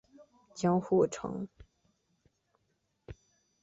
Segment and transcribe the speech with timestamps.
[0.55, 1.47] 江户城。